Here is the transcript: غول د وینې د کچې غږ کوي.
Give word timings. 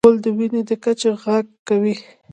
غول 0.05 0.17
د 0.23 0.27
وینې 0.37 0.61
د 0.69 0.71
کچې 0.83 1.09
غږ 1.23 1.45
کوي. 1.67 1.95